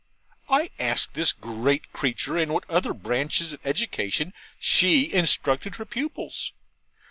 [0.49, 6.53] I asked this great creature in what other branches of education she instructed her pupils?